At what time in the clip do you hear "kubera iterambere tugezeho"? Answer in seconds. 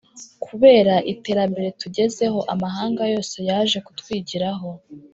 0.45-2.39